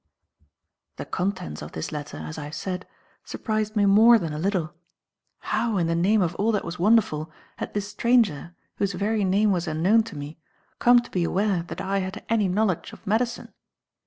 The 0.95 1.05
contents 1.05 1.61
of 1.61 1.73
this 1.73 1.91
letter, 1.91 2.17
as 2.17 2.35
I 2.39 2.45
have 2.45 2.55
said, 2.55 2.87
surprised 3.23 3.75
me 3.75 3.85
more 3.85 4.17
than 4.17 4.33
a 4.33 4.39
little. 4.39 4.73
How, 5.41 5.77
in 5.77 5.85
the 5.85 5.93
name 5.93 6.23
of 6.23 6.33
all 6.37 6.51
that 6.53 6.65
was 6.65 6.79
wonderful, 6.79 7.31
had 7.57 7.75
this 7.75 7.89
stranger, 7.89 8.55
whose 8.77 8.93
very 8.93 9.23
name 9.23 9.51
was 9.51 9.67
unknown 9.67 10.01
to 10.05 10.17
me, 10.17 10.39
come 10.79 11.01
to 11.01 11.11
be 11.11 11.23
aware 11.23 11.61
that 11.67 11.81
I 11.81 11.99
had 11.99 12.25
any 12.29 12.47
knowledge 12.47 12.93
of 12.93 13.05
medicine? 13.05 13.53